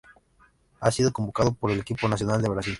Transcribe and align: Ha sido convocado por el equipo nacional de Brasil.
Ha 0.79 0.89
sido 0.89 1.13
convocado 1.13 1.53
por 1.53 1.69
el 1.69 1.81
equipo 1.81 2.07
nacional 2.07 2.41
de 2.41 2.49
Brasil. 2.49 2.69